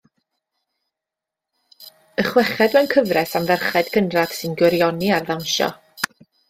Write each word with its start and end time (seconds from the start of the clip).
Y 2.23 2.27
chweched 2.31 2.79
mewn 2.79 2.91
cyfres 2.97 3.37
am 3.41 3.47
ferched 3.65 3.95
cynradd 3.99 4.35
sy'n 4.41 4.59
gwirioni 4.63 5.17
ar 5.19 5.29
ddawnsio. 5.31 5.75